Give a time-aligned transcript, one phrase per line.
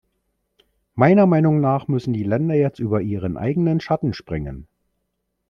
[0.95, 4.67] Meiner Meinung nach müssen die Länder jetzt über ihren eigenen Schatten springen.